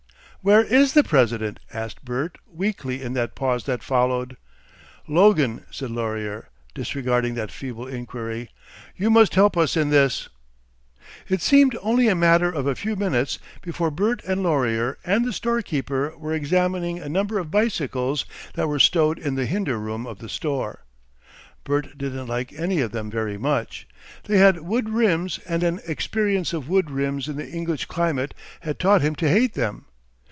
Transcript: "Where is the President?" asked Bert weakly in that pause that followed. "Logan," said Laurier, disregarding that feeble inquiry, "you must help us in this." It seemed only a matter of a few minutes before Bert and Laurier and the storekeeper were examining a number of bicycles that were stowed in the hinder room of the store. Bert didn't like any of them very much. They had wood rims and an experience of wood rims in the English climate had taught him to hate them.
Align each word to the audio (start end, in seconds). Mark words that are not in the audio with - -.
"Where 0.43 0.63
is 0.63 0.93
the 0.93 1.03
President?" 1.03 1.59
asked 1.71 2.03
Bert 2.03 2.39
weakly 2.51 3.03
in 3.03 3.13
that 3.13 3.35
pause 3.35 3.65
that 3.65 3.83
followed. 3.83 4.37
"Logan," 5.07 5.67
said 5.69 5.91
Laurier, 5.91 6.47
disregarding 6.73 7.35
that 7.35 7.51
feeble 7.51 7.85
inquiry, 7.85 8.49
"you 8.95 9.11
must 9.11 9.35
help 9.35 9.55
us 9.55 9.77
in 9.77 9.91
this." 9.91 10.29
It 11.29 11.43
seemed 11.43 11.77
only 11.83 12.07
a 12.07 12.15
matter 12.15 12.49
of 12.49 12.65
a 12.65 12.73
few 12.73 12.95
minutes 12.95 13.37
before 13.61 13.91
Bert 13.91 14.23
and 14.23 14.41
Laurier 14.41 14.97
and 15.05 15.25
the 15.25 15.31
storekeeper 15.31 16.17
were 16.17 16.33
examining 16.33 16.97
a 16.97 17.07
number 17.07 17.37
of 17.37 17.51
bicycles 17.51 18.25
that 18.55 18.67
were 18.67 18.79
stowed 18.79 19.19
in 19.19 19.35
the 19.35 19.45
hinder 19.45 19.77
room 19.77 20.07
of 20.07 20.17
the 20.17 20.27
store. 20.27 20.85
Bert 21.63 21.95
didn't 21.99 22.25
like 22.25 22.51
any 22.53 22.81
of 22.81 22.89
them 22.91 23.11
very 23.11 23.37
much. 23.37 23.87
They 24.23 24.39
had 24.39 24.61
wood 24.61 24.89
rims 24.89 25.37
and 25.47 25.61
an 25.61 25.81
experience 25.85 26.51
of 26.51 26.67
wood 26.67 26.89
rims 26.89 27.27
in 27.27 27.35
the 27.35 27.47
English 27.47 27.85
climate 27.85 28.33
had 28.61 28.79
taught 28.79 29.03
him 29.03 29.13
to 29.17 29.29
hate 29.29 29.53
them. 29.53 29.85